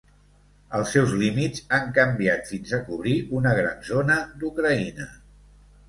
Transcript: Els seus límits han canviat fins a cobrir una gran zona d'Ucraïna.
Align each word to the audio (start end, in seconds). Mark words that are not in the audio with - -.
Els 0.77 0.93
seus 0.95 1.13
límits 1.23 1.61
han 1.79 1.93
canviat 1.99 2.51
fins 2.55 2.73
a 2.79 2.83
cobrir 2.91 3.15
una 3.41 3.55
gran 3.61 3.87
zona 3.95 4.21
d'Ucraïna. 4.43 5.13